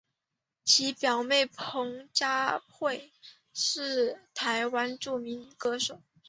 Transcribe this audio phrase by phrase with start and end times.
[0.63, 3.11] 其表妹彭佳慧
[3.77, 6.01] 为台湾著名女歌手。